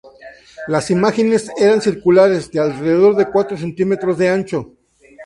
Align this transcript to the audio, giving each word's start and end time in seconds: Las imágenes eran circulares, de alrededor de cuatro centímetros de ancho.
Las 0.67 0.89
imágenes 0.89 1.51
eran 1.59 1.79
circulares, 1.79 2.49
de 2.49 2.59
alrededor 2.59 3.15
de 3.15 3.29
cuatro 3.29 3.55
centímetros 3.55 4.17
de 4.17 4.29
ancho. 4.29 4.73